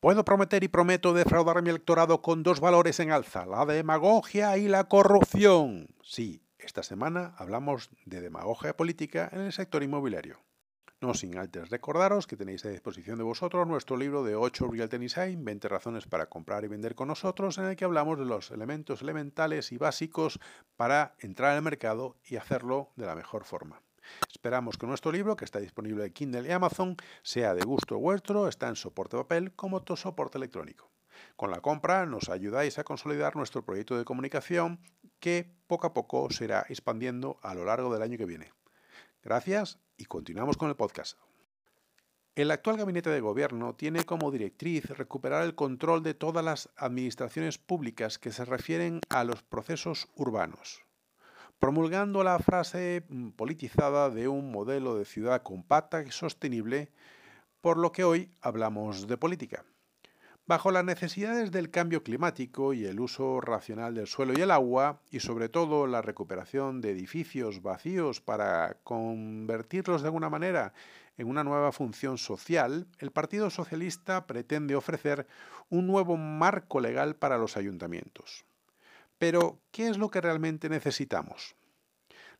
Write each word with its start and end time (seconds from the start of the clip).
Puedo 0.00 0.24
prometer 0.24 0.64
y 0.64 0.68
prometo 0.68 1.12
defraudar 1.12 1.58
a 1.58 1.60
mi 1.60 1.68
electorado 1.68 2.22
con 2.22 2.42
dos 2.42 2.58
valores 2.58 2.98
en 3.00 3.12
alza, 3.12 3.44
la 3.44 3.66
demagogia 3.66 4.56
y 4.56 4.66
la 4.66 4.84
corrupción. 4.84 5.88
Sí, 6.02 6.42
esta 6.58 6.82
semana 6.82 7.34
hablamos 7.36 7.90
de 8.06 8.22
demagogia 8.22 8.74
política 8.74 9.28
en 9.30 9.42
el 9.42 9.52
sector 9.52 9.82
inmobiliario. 9.82 10.38
No 11.02 11.12
sin 11.12 11.36
antes 11.36 11.68
recordaros 11.68 12.26
que 12.26 12.38
tenéis 12.38 12.64
a 12.64 12.70
disposición 12.70 13.18
de 13.18 13.24
vosotros 13.24 13.68
nuestro 13.68 13.98
libro 13.98 14.24
de 14.24 14.36
8 14.36 14.68
Real 14.68 14.88
Design, 14.88 15.44
20 15.44 15.68
razones 15.68 16.06
para 16.06 16.30
comprar 16.30 16.64
y 16.64 16.68
vender 16.68 16.94
con 16.94 17.08
nosotros, 17.08 17.58
en 17.58 17.66
el 17.66 17.76
que 17.76 17.84
hablamos 17.84 18.18
de 18.18 18.24
los 18.24 18.50
elementos 18.50 19.02
elementales 19.02 19.70
y 19.70 19.76
básicos 19.76 20.40
para 20.78 21.14
entrar 21.18 21.54
al 21.54 21.62
mercado 21.62 22.16
y 22.24 22.36
hacerlo 22.36 22.88
de 22.96 23.04
la 23.04 23.14
mejor 23.14 23.44
forma. 23.44 23.82
Esperamos 24.30 24.78
que 24.78 24.86
nuestro 24.86 25.12
libro, 25.12 25.36
que 25.36 25.44
está 25.44 25.58
disponible 25.58 26.04
en 26.04 26.12
Kindle 26.12 26.48
y 26.48 26.52
Amazon, 26.52 26.96
sea 27.22 27.54
de 27.54 27.64
gusto 27.64 27.98
vuestro, 27.98 28.48
está 28.48 28.68
en 28.68 28.76
soporte 28.76 29.16
papel 29.16 29.52
como 29.52 29.82
soporte 29.96 30.38
electrónico. 30.38 30.90
Con 31.36 31.50
la 31.50 31.60
compra 31.60 32.06
nos 32.06 32.28
ayudáis 32.28 32.78
a 32.78 32.84
consolidar 32.84 33.36
nuestro 33.36 33.64
proyecto 33.64 33.98
de 33.98 34.04
comunicación 34.04 34.80
que 35.18 35.52
poco 35.66 35.86
a 35.86 35.94
poco 35.94 36.30
se 36.30 36.44
irá 36.44 36.64
expandiendo 36.68 37.38
a 37.42 37.54
lo 37.54 37.64
largo 37.64 37.92
del 37.92 38.02
año 38.02 38.18
que 38.18 38.26
viene. 38.26 38.52
Gracias 39.22 39.78
y 39.96 40.06
continuamos 40.06 40.56
con 40.56 40.68
el 40.68 40.76
podcast. 40.76 41.18
El 42.34 42.50
actual 42.50 42.78
gabinete 42.78 43.10
de 43.10 43.20
gobierno 43.20 43.74
tiene 43.74 44.04
como 44.04 44.30
directriz 44.30 44.86
recuperar 44.86 45.42
el 45.42 45.54
control 45.54 46.02
de 46.02 46.14
todas 46.14 46.44
las 46.44 46.70
administraciones 46.76 47.58
públicas 47.58 48.18
que 48.18 48.32
se 48.32 48.44
refieren 48.44 49.00
a 49.10 49.24
los 49.24 49.42
procesos 49.42 50.08
urbanos 50.14 50.82
promulgando 51.60 52.24
la 52.24 52.38
frase 52.38 53.04
mm, 53.08 53.28
politizada 53.30 54.10
de 54.10 54.26
un 54.26 54.50
modelo 54.50 54.96
de 54.96 55.04
ciudad 55.04 55.42
compacta 55.42 56.02
y 56.02 56.10
sostenible, 56.10 56.90
por 57.60 57.76
lo 57.76 57.92
que 57.92 58.02
hoy 58.02 58.30
hablamos 58.40 59.06
de 59.06 59.18
política. 59.18 59.64
Bajo 60.46 60.72
las 60.72 60.84
necesidades 60.84 61.52
del 61.52 61.70
cambio 61.70 62.02
climático 62.02 62.72
y 62.72 62.86
el 62.86 62.98
uso 62.98 63.40
racional 63.40 63.94
del 63.94 64.08
suelo 64.08 64.32
y 64.36 64.40
el 64.40 64.50
agua, 64.50 65.00
y 65.10 65.20
sobre 65.20 65.48
todo 65.48 65.86
la 65.86 66.02
recuperación 66.02 66.80
de 66.80 66.90
edificios 66.90 67.62
vacíos 67.62 68.20
para 68.20 68.78
convertirlos 68.82 70.00
de 70.00 70.08
alguna 70.08 70.30
manera 70.30 70.72
en 71.18 71.28
una 71.28 71.44
nueva 71.44 71.70
función 71.72 72.16
social, 72.16 72.88
el 72.98 73.12
Partido 73.12 73.50
Socialista 73.50 74.26
pretende 74.26 74.74
ofrecer 74.74 75.26
un 75.68 75.86
nuevo 75.86 76.16
marco 76.16 76.80
legal 76.80 77.14
para 77.16 77.36
los 77.36 77.58
ayuntamientos. 77.58 78.46
Pero, 79.20 79.60
¿qué 79.70 79.88
es 79.90 79.98
lo 79.98 80.10
que 80.10 80.22
realmente 80.22 80.70
necesitamos? 80.70 81.54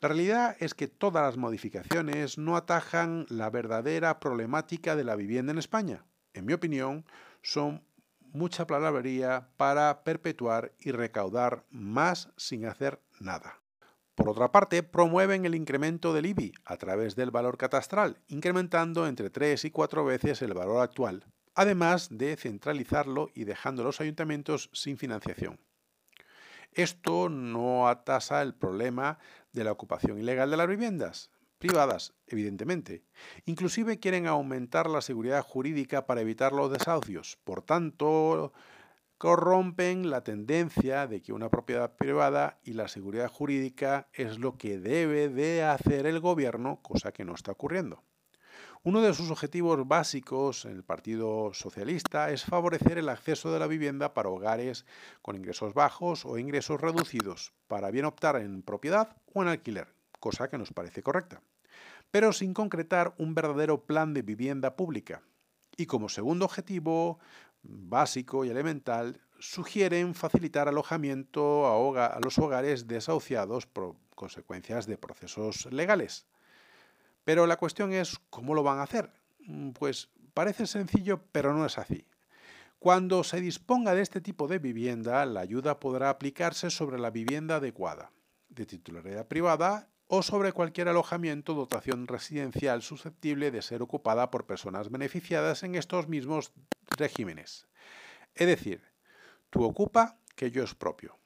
La 0.00 0.06
realidad 0.06 0.56
es 0.60 0.74
que 0.74 0.86
todas 0.86 1.24
las 1.24 1.36
modificaciones 1.36 2.38
no 2.38 2.56
atajan 2.56 3.26
la 3.30 3.50
verdadera 3.50 4.20
problemática 4.20 4.94
de 4.94 5.02
la 5.02 5.16
vivienda 5.16 5.50
en 5.50 5.58
España. 5.58 6.04
En 6.34 6.46
mi 6.46 6.52
opinión, 6.52 7.04
son 7.42 7.82
mucha 8.20 8.68
palabrería 8.68 9.48
para 9.56 10.04
perpetuar 10.04 10.72
y 10.78 10.92
recaudar 10.92 11.64
más 11.68 12.30
sin 12.36 12.64
hacer 12.64 13.02
nada. 13.18 13.60
Por 14.14 14.28
otra 14.28 14.52
parte, 14.52 14.84
promueven 14.84 15.46
el 15.46 15.56
incremento 15.56 16.14
del 16.14 16.26
IBI 16.26 16.52
a 16.64 16.76
través 16.76 17.16
del 17.16 17.32
valor 17.32 17.58
catastral, 17.58 18.20
incrementando 18.28 19.08
entre 19.08 19.30
3 19.30 19.64
y 19.64 19.72
4 19.72 20.04
veces 20.04 20.42
el 20.42 20.54
valor 20.54 20.80
actual, 20.80 21.24
además 21.56 22.06
de 22.12 22.36
centralizarlo 22.36 23.30
y 23.34 23.42
dejando 23.42 23.82
a 23.82 23.86
los 23.86 24.00
ayuntamientos 24.00 24.70
sin 24.72 24.96
financiación. 24.96 25.58
Esto 26.72 27.28
no 27.28 27.88
atasa 27.88 28.42
el 28.42 28.54
problema 28.54 29.18
de 29.52 29.64
la 29.64 29.72
ocupación 29.72 30.18
ilegal 30.18 30.50
de 30.50 30.56
las 30.56 30.68
viviendas 30.68 31.30
privadas, 31.58 32.14
evidentemente. 32.26 33.04
Inclusive 33.44 33.98
quieren 33.98 34.26
aumentar 34.26 34.88
la 34.88 35.00
seguridad 35.02 35.42
jurídica 35.42 36.06
para 36.06 36.20
evitar 36.20 36.52
los 36.52 36.70
desahucios. 36.70 37.38
Por 37.44 37.62
tanto, 37.62 38.52
corrompen 39.18 40.10
la 40.10 40.22
tendencia 40.22 41.06
de 41.06 41.20
que 41.20 41.32
una 41.32 41.50
propiedad 41.50 41.96
privada 41.96 42.58
y 42.62 42.72
la 42.72 42.88
seguridad 42.88 43.28
jurídica 43.28 44.08
es 44.12 44.38
lo 44.38 44.56
que 44.56 44.78
debe 44.78 45.28
de 45.28 45.64
hacer 45.64 46.06
el 46.06 46.20
gobierno, 46.20 46.80
cosa 46.82 47.12
que 47.12 47.24
no 47.24 47.34
está 47.34 47.52
ocurriendo. 47.52 48.04
Uno 48.84 49.02
de 49.02 49.12
sus 49.12 49.30
objetivos 49.32 49.88
básicos 49.88 50.64
en 50.64 50.70
el 50.70 50.84
Partido 50.84 51.50
Socialista 51.52 52.30
es 52.30 52.44
favorecer 52.44 52.96
el 52.98 53.08
acceso 53.08 53.52
de 53.52 53.58
la 53.58 53.66
vivienda 53.66 54.14
para 54.14 54.28
hogares 54.28 54.86
con 55.20 55.34
ingresos 55.34 55.74
bajos 55.74 56.24
o 56.24 56.38
ingresos 56.38 56.80
reducidos, 56.80 57.52
para 57.66 57.90
bien 57.90 58.04
optar 58.04 58.36
en 58.36 58.62
propiedad 58.62 59.16
o 59.34 59.42
en 59.42 59.48
alquiler, 59.48 59.88
cosa 60.20 60.48
que 60.48 60.58
nos 60.58 60.72
parece 60.72 61.02
correcta, 61.02 61.42
pero 62.12 62.32
sin 62.32 62.54
concretar 62.54 63.14
un 63.18 63.34
verdadero 63.34 63.84
plan 63.84 64.14
de 64.14 64.22
vivienda 64.22 64.76
pública. 64.76 65.22
Y 65.76 65.86
como 65.86 66.08
segundo 66.08 66.44
objetivo 66.44 67.18
básico 67.62 68.44
y 68.44 68.50
elemental, 68.50 69.20
sugieren 69.40 70.14
facilitar 70.14 70.68
alojamiento 70.68 71.66
a, 72.00 72.20
los 72.20 72.38
hogares 72.38 72.86
desahuciados 72.86 73.66
por 73.66 73.96
consecuencias 74.14 74.86
de 74.86 74.98
procesos 74.98 75.66
legales 75.72 76.26
pero 77.28 77.46
la 77.46 77.58
cuestión 77.58 77.92
es 77.92 78.18
cómo 78.30 78.54
lo 78.54 78.62
van 78.62 78.78
a 78.78 78.84
hacer. 78.84 79.10
Mm, 79.40 79.72
pues 79.72 80.08
parece 80.32 80.66
sencillo, 80.66 81.20
pero 81.30 81.52
no 81.52 81.66
es 81.66 81.76
así. 81.76 82.06
Cuando 82.78 83.22
se 83.22 83.42
disponga 83.42 83.94
de 83.94 84.00
este 84.00 84.22
tipo 84.22 84.48
de 84.48 84.58
vivienda, 84.58 85.26
la 85.26 85.40
ayuda 85.40 85.78
podrá 85.78 86.08
aplicarse 86.08 86.70
sobre 86.70 86.98
la 86.98 87.10
vivienda 87.10 87.56
adecuada, 87.56 88.12
de 88.48 88.64
titularidad 88.64 89.28
privada 89.28 89.90
o 90.06 90.22
sobre 90.22 90.54
cualquier 90.54 90.88
alojamiento 90.88 91.52
o 91.52 91.56
dotación 91.56 92.06
residencial 92.06 92.80
susceptible 92.80 93.50
de 93.50 93.60
ser 93.60 93.82
ocupada 93.82 94.30
por 94.30 94.46
personas 94.46 94.90
beneficiadas 94.90 95.62
en 95.64 95.74
estos 95.74 96.08
mismos 96.08 96.54
regímenes. 96.96 97.68
Es 98.36 98.46
decir, 98.46 98.80
tú 99.50 99.64
ocupa 99.64 100.16
que 100.34 100.50
yo 100.50 100.64
es 100.64 100.74
propio. 100.74 101.18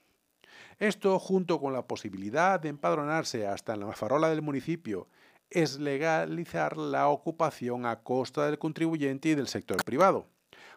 Esto, 0.81 1.21
junto 1.21 1.61
con 1.61 1.73
la 1.73 1.87
posibilidad 1.87 2.59
de 2.59 2.71
empadronarse 2.71 3.47
hasta 3.47 3.75
en 3.75 3.87
la 3.87 3.93
farola 3.93 4.31
del 4.31 4.43
municipio 4.43 5.07
es 5.55 5.79
legalizar 5.79 6.77
la 6.77 7.09
ocupación 7.09 7.87
a 7.87 8.03
costa 8.03 8.47
del 8.47 8.59
contribuyente 8.59 9.31
y 9.31 9.35
del 9.35 9.49
sector 9.49 9.83
privado, 9.85 10.27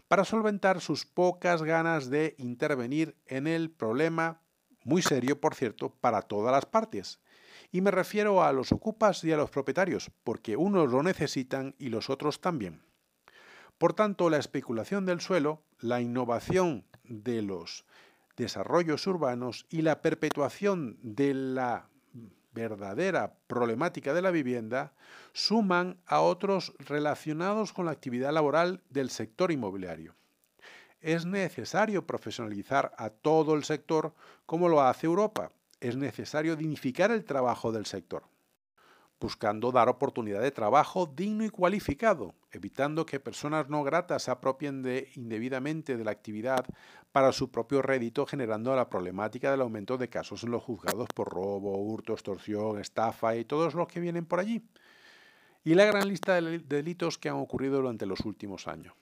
para 0.07 0.25
solventar 0.25 0.81
sus 0.81 1.05
pocas 1.05 1.63
ganas 1.63 2.09
de 2.09 2.35
intervenir 2.37 3.15
en 3.25 3.47
el 3.47 3.71
problema, 3.71 4.41
muy 4.83 5.01
serio 5.01 5.39
por 5.39 5.55
cierto, 5.55 5.89
para 5.89 6.21
todas 6.21 6.51
las 6.51 6.65
partes. 6.65 7.19
Y 7.71 7.81
me 7.81 7.91
refiero 7.91 8.43
a 8.43 8.53
los 8.53 8.71
ocupas 8.71 9.23
y 9.23 9.31
a 9.31 9.37
los 9.37 9.49
propietarios, 9.49 10.11
porque 10.23 10.55
unos 10.55 10.91
lo 10.91 11.03
necesitan 11.03 11.75
y 11.79 11.89
los 11.89 12.09
otros 12.09 12.39
también. 12.39 12.81
Por 13.77 13.93
tanto, 13.93 14.29
la 14.29 14.37
especulación 14.37 15.05
del 15.05 15.19
suelo, 15.19 15.63
la 15.79 15.99
innovación 16.01 16.85
de 17.03 17.41
los 17.41 17.85
desarrollos 18.37 19.07
urbanos 19.07 19.65
y 19.69 19.81
la 19.81 20.01
perpetuación 20.01 20.97
de 21.01 21.33
la 21.33 21.89
verdadera 22.55 23.35
problemática 23.45 24.15
de 24.15 24.23
la 24.23 24.31
vivienda 24.31 24.93
suman 25.33 25.99
a 26.07 26.21
otros 26.21 26.73
relacionados 26.79 27.71
con 27.71 27.85
la 27.85 27.91
actividad 27.91 28.33
laboral 28.33 28.81
del 28.89 29.11
sector 29.11 29.51
inmobiliario. 29.51 30.15
Es 31.01 31.27
necesario 31.27 32.07
profesionalizar 32.07 32.91
a 32.97 33.11
todo 33.11 33.53
el 33.53 33.63
sector 33.63 34.15
como 34.47 34.69
lo 34.69 34.81
hace 34.81 35.05
Europa. 35.05 35.51
Es 35.79 35.95
necesario 35.95 36.55
dignificar 36.55 37.11
el 37.11 37.25
trabajo 37.25 37.71
del 37.71 37.85
sector 37.85 38.23
buscando 39.19 39.71
dar 39.71 39.89
oportunidad 39.89 40.41
de 40.41 40.51
trabajo 40.51 41.05
digno 41.05 41.45
y 41.45 41.49
cualificado, 41.49 42.35
evitando 42.51 43.05
que 43.05 43.19
personas 43.19 43.69
no 43.69 43.83
gratas 43.83 44.23
se 44.23 44.31
apropien 44.31 44.83
de, 44.83 45.09
indebidamente 45.15 45.97
de 45.97 46.03
la 46.03 46.11
actividad 46.11 46.65
para 47.11 47.31
su 47.31 47.49
propio 47.49 47.81
rédito, 47.81 48.25
generando 48.25 48.75
la 48.75 48.89
problemática 48.89 49.49
del 49.49 49.61
aumento 49.61 49.97
de 49.97 50.09
casos 50.09 50.43
en 50.43 50.51
los 50.51 50.63
juzgados 50.63 51.07
por 51.13 51.29
robo, 51.29 51.77
hurto, 51.77 52.13
extorsión, 52.13 52.79
estafa 52.79 53.35
y 53.35 53.45
todos 53.45 53.73
los 53.73 53.87
que 53.87 53.99
vienen 53.99 54.25
por 54.25 54.39
allí. 54.39 54.61
Y 55.63 55.73
la 55.73 55.85
gran 55.85 56.07
lista 56.07 56.39
de 56.39 56.59
delitos 56.59 57.17
que 57.17 57.29
han 57.29 57.37
ocurrido 57.37 57.77
durante 57.77 58.05
los 58.05 58.19
últimos 58.21 58.67
años. 58.67 58.93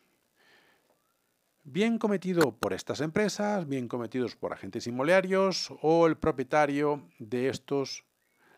Bien 1.66 1.98
cometido 1.98 2.56
por 2.56 2.74
estas 2.74 3.02
empresas, 3.02 3.68
bien 3.68 3.88
cometidos 3.88 4.36
por 4.36 4.54
agentes 4.54 4.86
inmobiliarios 4.86 5.74
o 5.82 6.08
el 6.08 6.18
propietario 6.18 7.08
de 7.20 7.50
estos, 7.50 8.04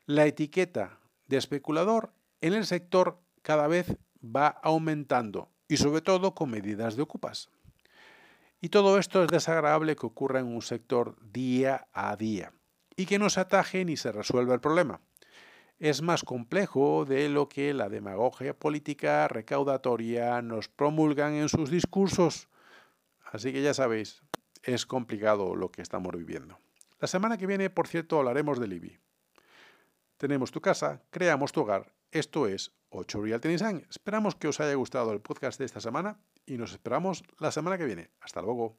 la 0.06 0.25
etiqueta 0.25 1.00
de 1.27 1.38
especulador 1.38 2.13
en 2.42 2.54
el 2.54 2.66
sector 2.66 3.19
cada 3.42 3.68
vez 3.68 3.95
va 4.24 4.48
aumentando 4.48 5.50
y 5.68 5.77
sobre 5.77 6.01
todo 6.01 6.36
con 6.36 6.50
medidas 6.50 6.95
de 6.95 7.01
ocupas. 7.01 7.50
Y 8.62 8.69
todo 8.69 8.98
esto 8.98 9.24
es 9.24 9.30
desagradable 9.30 9.95
que 9.95 10.06
ocurra 10.06 10.39
en 10.39 10.48
un 10.48 10.62
sector 10.62 11.16
día 11.22 11.88
a 11.94 12.16
día 12.16 12.51
y 12.95 13.06
que 13.06 13.19
no 13.19 13.30
se 13.30 13.42
ataje 13.42 13.86
ni 13.86 13.98
se 13.98 14.12
resuelva 14.12 14.54
el 14.54 14.62
problema. 14.62 15.01
Es 15.77 16.01
más 16.01 16.24
complejo 16.24 17.06
de 17.06 17.27
lo 17.27 17.50
que 17.50 17.74
la 17.74 17.89
demagogia 17.89 18.57
política 18.57 19.27
recaudatoria 19.27 20.42
nos 20.42 20.69
promulgan 20.69 21.33
en 21.33 21.50
sus 21.50 21.69
discursos. 21.69 22.48
Así 23.25 23.51
que 23.51 23.62
ya 23.62 23.74
sabéis, 23.74 24.24
es 24.63 24.86
complicado 24.86 25.56
lo 25.56 25.69
que 25.72 25.81
estamos 25.81 26.16
viviendo. 26.16 26.57
La 27.00 27.07
semana 27.07 27.38
que 27.38 27.45
viene, 27.45 27.69
por 27.69 27.88
cierto, 27.88 28.18
hablaremos 28.18 28.60
del 28.60 28.74
IBI. 28.74 28.98
Tenemos 30.18 30.52
tu 30.52 30.62
casa, 30.62 31.02
creamos 31.10 31.52
tu 31.52 31.62
hogar 31.62 31.94
Esto 32.12 32.48
es 32.48 32.72
8 32.90 33.22
Real 33.22 33.42
Design. 33.42 33.86
Esperamos 33.90 34.36
que 34.36 34.48
os 34.48 34.60
haya 34.62 34.74
gustado 34.76 35.12
el 35.12 35.20
podcast 35.20 35.60
de 35.60 35.66
esta 35.66 35.82
semana 35.82 36.20
y 36.46 36.58
nos 36.58 36.72
esperamos 36.72 37.24
la 37.40 37.52
semana 37.52 37.78
que 37.78 37.86
viene. 37.86 38.12
Hasta 38.22 38.42
luego. 38.42 38.78